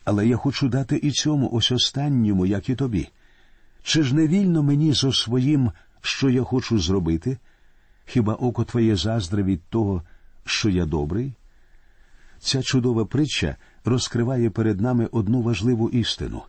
Але 0.04 0.26
я 0.26 0.37
хочу 0.37 0.68
дати 0.68 0.96
і 0.96 1.11
цьому 1.11 1.50
ось 1.52 1.72
останньому, 1.72 2.46
як 2.46 2.68
і 2.68 2.75
тобі. 2.75 3.08
Чи 3.82 4.02
ж 4.02 4.14
не 4.14 4.26
вільно 4.26 4.62
мені 4.62 4.92
зо 4.92 5.12
своїм 5.12 5.72
що 6.00 6.30
я 6.30 6.42
хочу 6.42 6.78
зробити? 6.78 7.38
Хіба 8.06 8.34
око 8.34 8.64
твоє 8.64 8.96
заздре 8.96 9.42
від 9.42 9.62
того, 9.62 10.02
що 10.44 10.68
я 10.70 10.87
добрий? 10.87 11.32
Ця 12.38 12.62
чудова 12.62 13.04
притча 13.04 13.56
розкриває 13.84 14.50
перед 14.50 14.80
нами 14.80 15.08
одну 15.12 15.42
важливу 15.42 15.90
істину. 15.90 16.42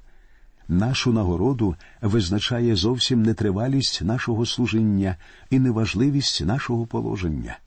Нашу 0.68 1.14
нагороду 1.14 1.76
визначає 2.02 2.76
зовсім 2.76 3.24
нетривалість 3.24 4.02
нашого 4.02 4.46
служіння 4.46 5.18
і 5.50 5.60
неважливість 5.60 6.46
нашого 6.46 6.86
положення. 6.86 7.58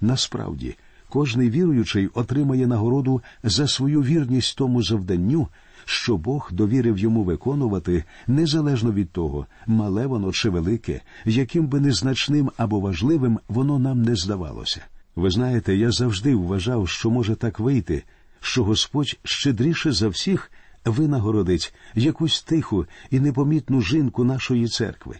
Насправді, 0.00 0.76
кожний 1.08 1.50
віруючий 1.50 2.08
отримає 2.14 2.66
нагороду 2.66 3.22
за 3.42 3.68
свою 3.68 4.02
вірність 4.02 4.58
тому 4.58 4.82
завданню, 4.82 5.48
що 5.84 6.16
Бог 6.16 6.48
довірив 6.52 6.98
йому 6.98 7.24
виконувати 7.24 8.04
незалежно 8.26 8.92
від 8.92 9.10
того, 9.10 9.46
мале 9.66 10.06
воно 10.06 10.32
чи 10.32 10.50
велике, 10.50 11.00
яким 11.24 11.66
би 11.66 11.80
незначним 11.80 12.50
або 12.56 12.80
важливим 12.80 13.38
воно 13.48 13.78
нам 13.78 14.02
не 14.02 14.16
здавалося. 14.16 14.80
Ви 15.16 15.30
знаєте, 15.30 15.76
я 15.76 15.90
завжди 15.90 16.34
вважав, 16.34 16.88
що 16.88 17.10
може 17.10 17.34
так 17.34 17.60
вийти, 17.60 18.02
що 18.40 18.64
Господь 18.64 19.18
щедріше 19.24 19.92
за 19.92 20.08
всіх 20.08 20.52
винагородить 20.84 21.74
якусь 21.94 22.42
тиху 22.42 22.86
і 23.10 23.20
непомітну 23.20 23.82
жінку 23.82 24.24
нашої 24.24 24.68
церкви. 24.68 25.16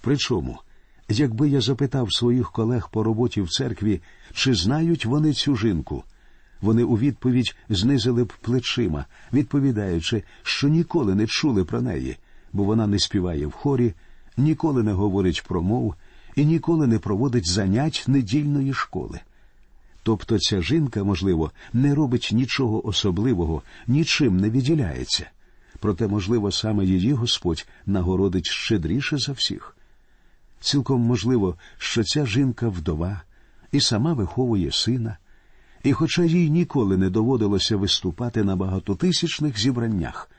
Причому, 0.00 0.58
якби 1.10 1.48
я 1.48 1.60
запитав 1.60 2.12
своїх 2.12 2.50
колег 2.50 2.88
по 2.92 3.02
роботі 3.02 3.42
в 3.42 3.48
церкві, 3.48 4.00
чи 4.32 4.54
знають 4.54 5.06
вони 5.06 5.32
цю 5.32 5.56
жінку, 5.56 6.04
вони 6.60 6.82
у 6.82 6.98
відповідь 6.98 7.56
знизили 7.68 8.24
б 8.24 8.32
плечима, 8.40 9.04
відповідаючи, 9.32 10.22
що 10.42 10.68
ніколи 10.68 11.14
не 11.14 11.26
чули 11.26 11.64
про 11.64 11.80
неї, 11.80 12.16
бо 12.52 12.64
вона 12.64 12.86
не 12.86 12.98
співає 12.98 13.46
в 13.46 13.52
хорі, 13.52 13.94
ніколи 14.36 14.82
не 14.82 14.92
говорить 14.92 15.44
про 15.48 15.62
мов 15.62 15.94
і 16.36 16.44
ніколи 16.44 16.86
не 16.86 16.98
проводить 16.98 17.50
занять 17.50 18.04
недільної 18.06 18.74
школи. 18.74 19.20
Тобто 20.02 20.38
ця 20.38 20.62
жінка, 20.62 21.04
можливо, 21.04 21.50
не 21.72 21.94
робить 21.94 22.30
нічого 22.32 22.86
особливого, 22.86 23.62
нічим 23.86 24.36
не 24.36 24.50
відділяється. 24.50 25.30
Проте, 25.78 26.08
можливо, 26.08 26.52
саме 26.52 26.84
її 26.84 27.12
Господь 27.12 27.66
нагородить 27.86 28.46
щедріше 28.46 29.18
за 29.18 29.32
всіх. 29.32 29.76
Цілком 30.60 31.00
можливо, 31.00 31.56
що 31.78 32.04
ця 32.04 32.26
жінка 32.26 32.68
вдова 32.68 33.22
і 33.72 33.80
сама 33.80 34.12
виховує 34.12 34.72
сина. 34.72 35.16
І, 35.82 35.92
хоча 35.92 36.22
їй 36.22 36.50
ніколи 36.50 36.96
не 36.96 37.10
доводилося 37.10 37.76
виступати 37.76 38.44
на 38.44 38.56
багатотисячних 38.56 39.60
зібраннях, 39.60 40.30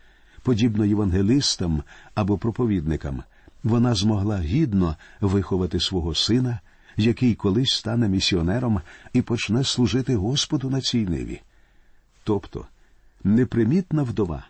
подібно 0.44 0.86
євангелистам 0.86 1.84
або 2.16 2.38
проповідникам, 2.38 3.24
вона 3.64 3.96
змогла 3.96 4.40
гідно 4.40 4.96
виховати 5.22 5.80
свого 5.80 6.16
сина, 6.16 6.60
який 6.98 7.36
колись 7.36 7.74
стане 7.74 8.10
місіонером 8.10 8.82
і 9.14 9.22
почне 9.22 9.64
служити 9.64 10.16
Господу 10.16 10.70
на 10.70 10.82
цій 10.82 11.06
ниві. 11.06 11.42
Тобто 12.24 12.66
непримітна 13.24 14.04
вдова 14.04 14.44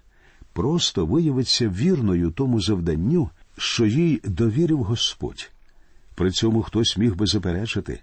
просто 0.53 1.05
виявиться 1.05 1.69
вірною 1.69 2.31
тому 2.31 2.61
завданню, 2.61 3.29
що 3.57 3.85
їй 3.85 4.21
довірив 4.23 4.83
Господь. 4.83 5.51
При 6.21 6.31
цьому 6.31 6.61
хтось 6.61 6.97
міг 6.97 7.15
би 7.15 7.27
заперечити. 7.27 7.99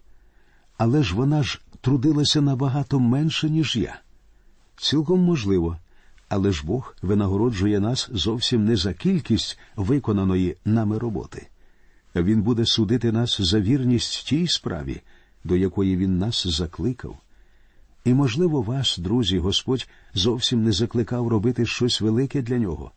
Але 0.76 1.02
ж 1.02 1.14
вона 1.14 1.42
ж 1.42 1.60
трудилася 1.80 2.40
набагато 2.40 3.00
менше, 3.00 3.50
ніж 3.50 3.76
я. 3.76 4.00
Цілком 4.76 5.20
можливо, 5.20 5.78
але 6.28 6.52
ж 6.52 6.66
Бог 6.66 6.96
винагороджує 7.02 7.80
нас 7.80 8.08
зовсім 8.12 8.64
не 8.64 8.76
за 8.76 8.94
кількість 8.94 9.58
виконаної 9.76 10.56
нами 10.64 10.98
роботи. 10.98 11.46
Він 12.14 12.42
буде 12.42 12.66
судити 12.66 13.12
нас 13.12 13.40
за 13.40 13.60
вірність 13.60 14.26
тій 14.26 14.46
справі, 14.48 15.00
до 15.44 15.56
якої 15.56 15.96
він 15.96 16.18
нас 16.18 16.46
закликав. 16.46 17.18
І, 18.04 18.14
можливо, 18.14 18.62
вас, 18.62 18.98
друзі, 18.98 19.38
Господь 19.38 19.88
зовсім 20.14 20.64
не 20.64 20.72
закликав 20.72 21.28
робити 21.28 21.66
щось 21.66 22.00
велике 22.00 22.42
для 22.42 22.58
нього. 22.58 22.90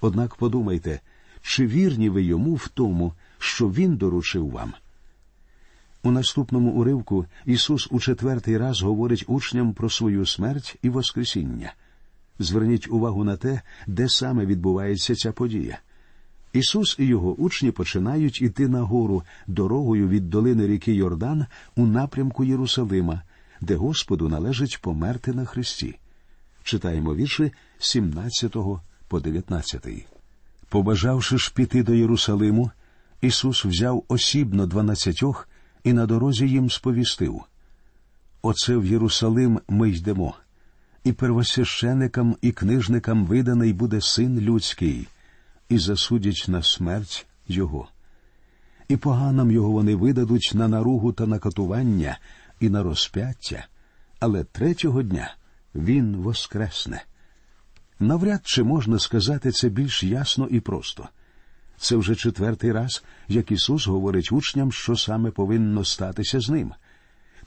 Однак 0.00 0.34
подумайте, 0.34 1.00
чи 1.42 1.66
вірні 1.66 2.08
ви 2.08 2.22
йому 2.22 2.54
в 2.54 2.68
тому, 2.68 3.12
що 3.46 3.68
Він 3.68 3.96
доручив 3.96 4.50
вам? 4.50 4.74
У 6.02 6.10
наступному 6.10 6.70
уривку 6.70 7.26
Ісус 7.44 7.88
у 7.90 8.00
четвертий 8.00 8.58
раз 8.58 8.82
говорить 8.82 9.24
учням 9.26 9.72
про 9.72 9.90
свою 9.90 10.26
смерть 10.26 10.76
і 10.82 10.88
Воскресіння. 10.88 11.74
Зверніть 12.38 12.88
увагу 12.90 13.24
на 13.24 13.36
те, 13.36 13.60
де 13.86 14.08
саме 14.08 14.46
відбувається 14.46 15.14
ця 15.14 15.32
подія. 15.32 15.78
Ісус 16.52 16.96
і 16.98 17.04
його 17.04 17.34
учні 17.34 17.70
починають 17.70 18.42
іти 18.42 18.68
нагору 18.68 19.22
дорогою 19.46 20.08
від 20.08 20.30
долини 20.30 20.66
ріки 20.66 20.94
Йордан 20.94 21.46
у 21.76 21.86
напрямку 21.86 22.44
Єрусалима, 22.44 23.22
де 23.60 23.76
Господу 23.76 24.28
належить 24.28 24.80
померти 24.80 25.32
на 25.32 25.44
Христі. 25.44 25.98
Читаємо 26.62 27.14
вірші 27.14 27.52
17 27.78 28.56
по 29.08 29.20
19. 29.20 29.86
Побажавши 30.68 31.38
ж 31.38 31.52
піти 31.54 31.82
до 31.82 31.94
Єрусалиму, 31.94 32.70
Ісус 33.20 33.64
взяв 33.64 34.04
осібно 34.08 34.66
дванадцятьох 34.66 35.48
і 35.84 35.92
на 35.92 36.06
дорозі 36.06 36.48
їм 36.48 36.70
сповістив 36.70 37.42
Оце 38.42 38.76
в 38.76 38.86
Єрусалим 38.86 39.60
ми 39.68 39.90
йдемо, 39.90 40.34
і 41.04 41.12
первосвященикам 41.12 42.36
і 42.42 42.52
книжникам 42.52 43.26
виданий 43.26 43.72
буде 43.72 44.00
син 44.00 44.40
людський, 44.40 45.08
і 45.68 45.78
засудять 45.78 46.44
на 46.48 46.62
смерть 46.62 47.26
Його. 47.48 47.88
І 48.88 48.96
поганам 48.96 49.50
його 49.50 49.70
вони 49.70 49.94
видадуть 49.94 50.52
на 50.54 50.68
наругу 50.68 51.12
та 51.12 51.26
на 51.26 51.38
катування 51.38 52.18
і 52.60 52.68
на 52.68 52.82
розп'яття, 52.82 53.66
але 54.20 54.44
третього 54.44 55.02
дня 55.02 55.34
він 55.74 56.16
воскресне. 56.16 57.04
Навряд 58.00 58.40
чи 58.44 58.62
можна 58.62 58.98
сказати 58.98 59.50
це 59.50 59.68
більш 59.68 60.02
ясно 60.02 60.46
і 60.46 60.60
просто. 60.60 61.08
Це 61.78 61.96
вже 61.96 62.14
четвертий 62.14 62.72
раз, 62.72 63.04
як 63.28 63.50
Ісус 63.50 63.86
говорить 63.86 64.32
учням, 64.32 64.72
що 64.72 64.96
саме 64.96 65.30
повинно 65.30 65.84
статися 65.84 66.40
з 66.40 66.50
ним. 66.50 66.72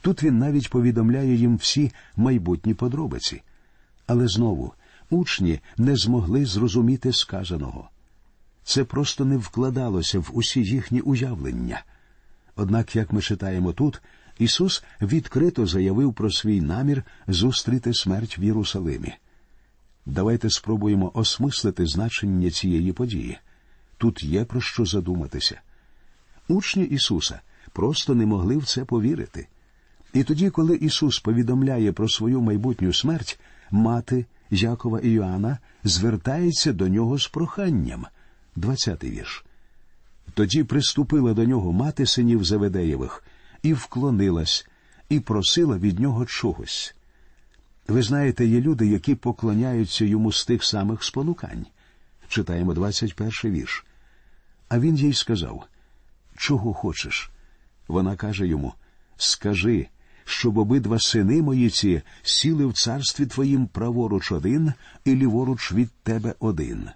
Тут 0.00 0.22
він 0.22 0.38
навіть 0.38 0.70
повідомляє 0.70 1.34
їм 1.34 1.56
всі 1.56 1.92
майбутні 2.16 2.74
подробиці. 2.74 3.42
Але 4.06 4.28
знову 4.28 4.72
учні 5.10 5.60
не 5.76 5.96
змогли 5.96 6.46
зрозуміти 6.46 7.12
сказаного. 7.12 7.88
Це 8.64 8.84
просто 8.84 9.24
не 9.24 9.36
вкладалося 9.36 10.18
в 10.18 10.30
усі 10.32 10.62
їхні 10.62 11.00
уявлення. 11.00 11.82
Однак, 12.56 12.96
як 12.96 13.12
ми 13.12 13.22
читаємо 13.22 13.72
тут, 13.72 14.02
Ісус 14.38 14.84
відкрито 15.02 15.66
заявив 15.66 16.14
про 16.14 16.30
свій 16.30 16.60
намір 16.60 17.02
зустріти 17.28 17.94
смерть 17.94 18.38
в 18.38 18.42
Єрусалимі. 18.42 19.14
Давайте 20.06 20.50
спробуємо 20.50 21.10
осмислити 21.14 21.86
значення 21.86 22.50
цієї 22.50 22.92
події. 22.92 23.38
Тут 24.00 24.22
є 24.24 24.44
про 24.44 24.60
що 24.60 24.84
задуматися. 24.84 25.60
Учні 26.48 26.84
Ісуса 26.84 27.40
просто 27.72 28.14
не 28.14 28.26
могли 28.26 28.56
в 28.56 28.64
це 28.64 28.84
повірити. 28.84 29.46
І 30.12 30.24
тоді, 30.24 30.50
коли 30.50 30.76
Ісус 30.76 31.18
повідомляє 31.18 31.92
про 31.92 32.08
свою 32.08 32.40
майбутню 32.40 32.92
смерть, 32.92 33.40
мати 33.70 34.26
Якова 34.50 35.00
і 35.00 35.08
Йоанна 35.08 35.58
звертається 35.84 36.72
до 36.72 36.88
нього 36.88 37.18
з 37.18 37.28
проханням. 37.28 38.06
Двадцятий 38.56 39.10
вірш. 39.10 39.44
Тоді 40.34 40.64
приступила 40.64 41.34
до 41.34 41.44
нього 41.44 41.72
мати 41.72 42.06
синів 42.06 42.44
Заведеєвих 42.44 43.24
і 43.62 43.72
вклонилась, 43.72 44.68
і 45.08 45.20
просила 45.20 45.78
від 45.78 46.00
нього 46.00 46.26
чогось. 46.26 46.94
Ви 47.88 48.02
знаєте, 48.02 48.46
є 48.46 48.60
люди, 48.60 48.86
які 48.86 49.14
поклоняються 49.14 50.04
йому 50.04 50.32
з 50.32 50.46
тих 50.46 50.64
самих 50.64 51.04
спонукань. 51.04 51.66
Читаємо 52.28 52.74
21 52.74 53.32
вірш. 53.44 53.84
А 54.70 54.78
він 54.78 54.96
їй 54.96 55.12
сказав 55.12 55.66
Чого 56.36 56.74
хочеш? 56.74 57.30
Вона 57.88 58.16
каже 58.16 58.46
йому 58.46 58.74
Скажи, 59.16 59.86
щоб 60.24 60.58
обидва 60.58 60.98
сини 60.98 61.42
мої 61.42 61.70
ці 61.70 62.02
сіли 62.22 62.66
в 62.66 62.72
царстві 62.72 63.26
твоїм 63.26 63.66
праворуч 63.66 64.32
один 64.32 64.72
і 65.04 65.14
ліворуч 65.14 65.72
від 65.72 65.90
тебе 66.02 66.34
один. 66.40 66.88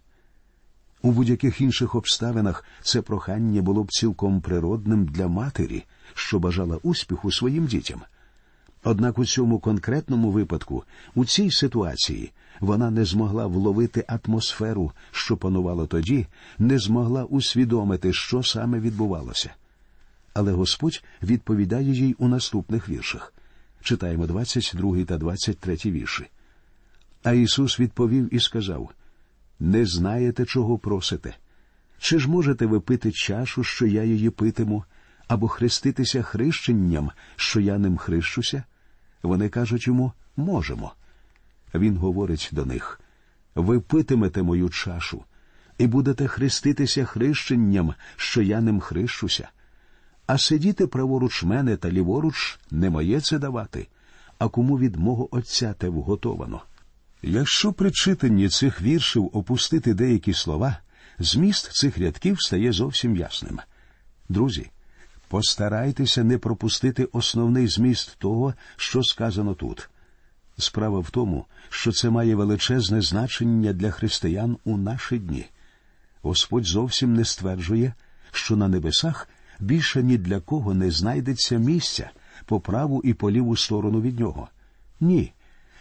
У 1.02 1.10
будь-яких 1.10 1.60
інших 1.60 1.94
обставинах 1.94 2.64
це 2.82 3.02
прохання 3.02 3.62
було 3.62 3.84
б 3.84 3.92
цілком 3.92 4.40
природним 4.40 5.06
для 5.06 5.28
матері, 5.28 5.84
що 6.14 6.38
бажала 6.38 6.76
успіху 6.76 7.32
своїм 7.32 7.66
дітям. 7.66 8.02
Однак 8.86 9.18
у 9.18 9.24
цьому 9.24 9.58
конкретному 9.58 10.30
випадку, 10.30 10.84
у 11.14 11.24
цій 11.24 11.50
ситуації, 11.50 12.32
вона 12.60 12.90
не 12.90 13.04
змогла 13.04 13.46
вловити 13.46 14.04
атмосферу, 14.08 14.92
що 15.10 15.36
панувало 15.36 15.86
тоді, 15.86 16.26
не 16.58 16.78
змогла 16.78 17.24
усвідомити, 17.24 18.12
що 18.12 18.42
саме 18.42 18.80
відбувалося. 18.80 19.50
Але 20.34 20.52
Господь 20.52 21.04
відповідає 21.22 21.92
їй 21.92 22.14
у 22.18 22.28
наступних 22.28 22.88
віршах. 22.88 23.34
Читаємо 23.82 24.26
22 24.26 25.04
та 25.04 25.18
23 25.18 25.76
вірші. 25.84 26.26
А 27.22 27.32
Ісус 27.32 27.80
відповів 27.80 28.34
і 28.34 28.40
сказав 28.40 28.90
Не 29.60 29.86
знаєте, 29.86 30.44
чого 30.44 30.78
просите. 30.78 31.34
Чи 31.98 32.18
ж 32.18 32.30
можете 32.30 32.66
ви 32.66 32.80
пити 32.80 33.12
чашу, 33.12 33.64
що 33.64 33.86
я 33.86 34.04
її 34.04 34.30
питиму, 34.30 34.84
або 35.28 35.48
хреститися 35.48 36.22
хрещенням, 36.22 37.10
що 37.36 37.60
я 37.60 37.78
ним 37.78 37.96
хрещуся? 37.96 38.64
Вони 39.24 39.48
кажуть 39.48 39.86
йому 39.86 40.12
можемо. 40.36 40.92
Він 41.74 41.96
говорить 41.96 42.48
до 42.52 42.64
них 42.64 43.00
ви 43.54 43.80
питимете 43.80 44.42
мою 44.42 44.70
чашу, 44.70 45.24
і 45.78 45.86
будете 45.86 46.26
хреститися 46.26 47.04
хрещенням, 47.04 47.94
що 48.16 48.42
я 48.42 48.60
ним 48.60 48.80
хрещуся. 48.80 49.48
А 50.26 50.38
сидіти 50.38 50.86
праворуч 50.86 51.42
мене 51.42 51.76
та 51.76 51.90
ліворуч 51.90 52.58
не 52.70 52.90
моє 52.90 53.20
це 53.20 53.38
давати, 53.38 53.88
а 54.38 54.48
кому 54.48 54.78
від 54.78 54.96
мого 54.96 55.36
Отця 55.36 55.72
те 55.72 55.88
вготовано. 55.88 56.62
Якщо 57.22 57.72
при 57.72 57.90
читанні 57.90 58.48
цих 58.48 58.82
віршів 58.82 59.30
опустити 59.32 59.94
деякі 59.94 60.32
слова, 60.32 60.76
зміст 61.18 61.72
цих 61.72 61.98
рядків 61.98 62.40
стає 62.40 62.72
зовсім 62.72 63.16
ясним. 63.16 63.60
Друзі, 64.28 64.70
постарайтеся 65.28 66.24
не 66.24 66.38
пропустити 66.38 67.04
основний 67.04 67.68
зміст 67.68 68.16
того, 68.18 68.54
що 68.76 69.02
сказано 69.02 69.54
тут. 69.54 69.88
Справа 70.58 70.98
в 70.98 71.10
тому, 71.10 71.44
що 71.68 71.92
це 71.92 72.10
має 72.10 72.34
величезне 72.34 73.00
значення 73.00 73.72
для 73.72 73.90
християн 73.90 74.56
у 74.64 74.76
наші 74.76 75.18
дні. 75.18 75.46
Господь 76.22 76.64
зовсім 76.64 77.14
не 77.14 77.24
стверджує, 77.24 77.94
що 78.32 78.56
на 78.56 78.68
небесах 78.68 79.28
більше 79.60 80.02
ні 80.02 80.18
для 80.18 80.40
кого 80.40 80.74
не 80.74 80.90
знайдеться 80.90 81.56
місця 81.56 82.10
по 82.46 82.60
праву 82.60 83.00
і 83.04 83.14
по 83.14 83.30
ліву 83.30 83.56
сторону 83.56 84.00
від 84.00 84.20
нього. 84.20 84.48
Ні. 85.00 85.32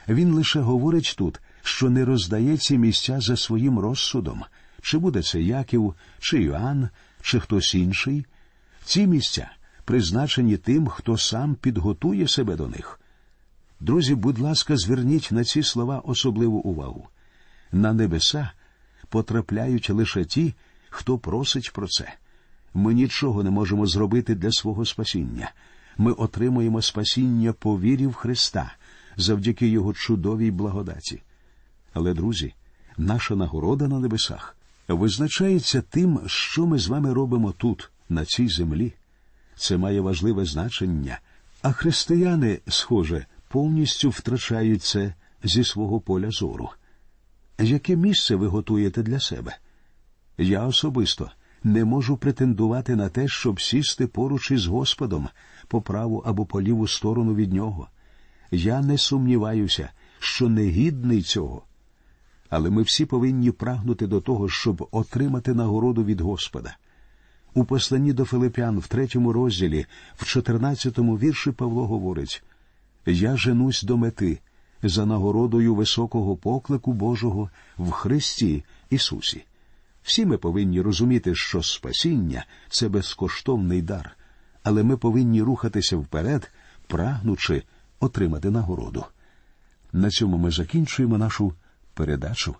Він 0.07 0.33
лише 0.33 0.59
говорить 0.59 1.15
тут, 1.17 1.39
що 1.63 1.89
не 1.89 2.05
роздає 2.05 2.57
ці 2.57 2.77
місця 2.77 3.19
за 3.21 3.37
своїм 3.37 3.79
розсудом, 3.79 4.43
чи 4.81 4.97
буде 4.97 5.21
це 5.21 5.41
Яків, 5.41 5.95
чи 6.19 6.43
Йоанн, 6.43 6.89
чи 7.21 7.39
хтось 7.39 7.75
інший. 7.75 8.25
Ці 8.85 9.07
місця 9.07 9.51
призначені 9.85 10.57
тим, 10.57 10.87
хто 10.87 11.17
сам 11.17 11.55
підготує 11.55 12.27
себе 12.27 12.55
до 12.55 12.67
них. 12.67 12.99
Друзі, 13.79 14.15
будь 14.15 14.39
ласка, 14.39 14.77
зверніть 14.77 15.29
на 15.31 15.43
ці 15.43 15.63
слова 15.63 15.99
особливу 15.99 16.57
увагу. 16.57 17.07
На 17.71 17.93
небеса 17.93 18.51
потрапляють 19.09 19.89
лише 19.89 20.25
ті, 20.25 20.53
хто 20.89 21.17
просить 21.17 21.71
про 21.73 21.87
це. 21.87 22.13
Ми 22.73 22.93
нічого 22.93 23.43
не 23.43 23.49
можемо 23.49 23.85
зробити 23.85 24.35
для 24.35 24.51
свого 24.51 24.85
спасіння. 24.85 25.51
Ми 25.97 26.11
отримуємо 26.11 26.81
спасіння 26.81 27.53
по 27.53 27.79
вірі 27.79 28.07
в 28.07 28.13
Христа 28.13 28.73
завдяки 29.17 29.67
Його 29.67 29.93
чудовій 29.93 30.51
благодаті. 30.51 31.21
Але, 31.93 32.13
друзі, 32.13 32.53
наша 32.97 33.35
нагорода 33.35 33.87
на 33.87 33.99
небесах 33.99 34.57
визначається 34.87 35.81
тим, 35.81 36.19
що 36.25 36.65
ми 36.65 36.79
з 36.79 36.87
вами 36.87 37.13
робимо 37.13 37.51
тут, 37.51 37.91
на 38.09 38.25
цій 38.25 38.47
землі. 38.47 38.93
Це 39.55 39.77
має 39.77 40.01
важливе 40.01 40.45
значення, 40.45 41.19
а 41.61 41.71
християни, 41.71 42.59
схоже, 42.67 43.25
повністю 43.47 44.09
втрачають 44.09 44.83
це 44.83 45.13
зі 45.43 45.63
свого 45.63 45.99
поля 45.99 46.31
зору. 46.31 46.69
Яке 47.59 47.95
місце 47.95 48.35
ви 48.35 48.47
готуєте 48.47 49.03
для 49.03 49.19
себе? 49.19 49.57
Я 50.37 50.65
особисто 50.65 51.31
не 51.63 51.85
можу 51.85 52.17
претендувати 52.17 52.95
на 52.95 53.09
те, 53.09 53.27
щоб 53.27 53.61
сісти 53.61 54.07
поруч 54.07 54.51
із 54.51 54.65
Господом 54.65 55.29
по 55.67 55.81
праву 55.81 56.23
або 56.25 56.45
по 56.45 56.61
ліву 56.61 56.87
сторону 56.87 57.35
від 57.35 57.53
нього. 57.53 57.87
Я 58.51 58.81
не 58.81 58.97
сумніваюся, 58.97 59.89
що 60.19 60.49
не 60.49 60.63
гідний 60.63 61.21
цього. 61.21 61.63
Але 62.49 62.69
ми 62.69 62.81
всі 62.81 63.05
повинні 63.05 63.51
прагнути 63.51 64.07
до 64.07 64.21
того, 64.21 64.49
щоб 64.49 64.87
отримати 64.91 65.53
нагороду 65.53 66.03
від 66.03 66.21
Господа. 66.21 66.77
У 67.55 67.65
посланні 67.65 68.13
до 68.13 68.25
Филипян 68.25 68.79
в 68.79 68.87
третьому 68.87 69.33
розділі, 69.33 69.85
в 70.15 70.25
чотирнадцятому 70.25 71.17
вірші 71.17 71.51
Павло 71.51 71.87
говорить 71.87 72.43
Я 73.05 73.37
женусь 73.37 73.83
до 73.83 73.97
мети 73.97 74.39
за 74.83 75.05
нагородою 75.05 75.75
високого 75.75 76.35
поклику 76.35 76.93
Божого 76.93 77.49
в 77.77 77.91
Христі 77.91 78.63
Ісусі. 78.89 79.45
Всі 80.03 80.25
ми 80.25 80.37
повинні 80.37 80.81
розуміти, 80.81 81.35
що 81.35 81.63
спасіння 81.63 82.45
це 82.69 82.89
безкоштовний 82.89 83.81
дар, 83.81 84.17
але 84.63 84.83
ми 84.83 84.97
повинні 84.97 85.41
рухатися 85.41 85.97
вперед, 85.97 86.51
прагнучи 86.87 87.63
отримати 87.99 88.51
нагороду. 88.51 89.05
На 89.93 90.09
цьому 90.09 90.37
ми 90.37 90.51
закінчуємо 90.51 91.17
нашу 91.17 91.53
передачу. 91.93 92.55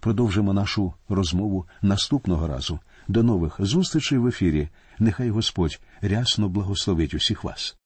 Продовжимо 0.00 0.52
нашу 0.52 0.92
розмову 1.08 1.66
наступного 1.82 2.46
разу. 2.46 2.78
До 3.08 3.22
нових 3.22 3.56
зустрічей 3.58 4.18
в 4.18 4.26
ефірі. 4.26 4.68
Нехай 4.98 5.30
Господь 5.30 5.80
рясно 6.00 6.48
благословить 6.48 7.14
усіх 7.14 7.44
вас. 7.44 7.77